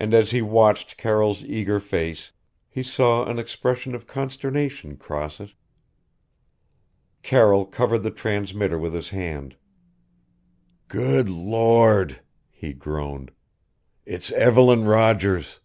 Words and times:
And 0.00 0.12
as 0.12 0.32
he 0.32 0.42
watched 0.42 0.96
Carroll's 0.96 1.44
eager 1.44 1.78
face 1.78 2.32
he 2.68 2.82
saw 2.82 3.24
an 3.26 3.38
expression 3.38 3.94
of 3.94 4.08
consternation 4.08 4.96
cross 4.96 5.38
it. 5.38 5.54
Carroll 7.22 7.64
covered 7.64 8.00
the 8.00 8.10
transmitter 8.10 8.76
with 8.76 8.92
his 8.92 9.10
hand 9.10 9.54
"Good 10.88 11.28
Lord!" 11.28 12.22
he 12.50 12.72
groaned, 12.72 13.30
"it's 14.04 14.32
Evelyn 14.32 14.84
Rogers!" 14.84 15.60